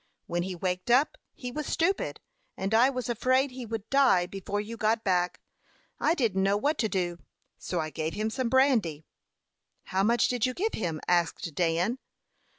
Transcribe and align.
When 0.25 0.41
he 0.41 0.55
waked 0.55 0.89
up 0.89 1.15
he 1.35 1.51
was 1.51 1.67
stupid, 1.67 2.19
and 2.57 2.73
I 2.73 2.89
was 2.89 3.07
afraid 3.07 3.51
he 3.51 3.67
would 3.67 3.87
die 3.91 4.25
before 4.25 4.59
you 4.59 4.75
got 4.75 5.03
back. 5.03 5.39
I 5.99 6.15
didn't 6.15 6.41
know 6.41 6.57
what 6.57 6.79
to 6.79 6.89
do; 6.89 7.19
so 7.59 7.79
I 7.79 7.91
gave 7.91 8.15
him 8.15 8.31
some 8.31 8.49
brandy." 8.49 9.05
"How 9.83 10.01
much 10.01 10.27
did 10.27 10.43
you 10.47 10.55
give 10.55 10.73
him?" 10.73 11.01
asked 11.07 11.53
Dan. 11.53 11.99